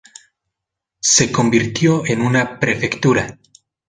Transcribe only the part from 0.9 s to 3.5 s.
Se convirtió en una prefectura.